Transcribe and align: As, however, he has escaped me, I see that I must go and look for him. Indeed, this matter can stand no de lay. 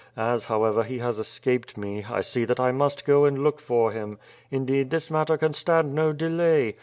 As, 0.17 0.45
however, 0.45 0.81
he 0.81 0.97
has 0.97 1.19
escaped 1.19 1.77
me, 1.77 2.03
I 2.09 2.21
see 2.21 2.43
that 2.45 2.59
I 2.59 2.71
must 2.71 3.05
go 3.05 3.23
and 3.25 3.43
look 3.43 3.59
for 3.59 3.91
him. 3.91 4.17
Indeed, 4.49 4.89
this 4.89 5.11
matter 5.11 5.37
can 5.37 5.53
stand 5.53 5.93
no 5.93 6.11
de 6.11 6.27
lay. 6.27 6.75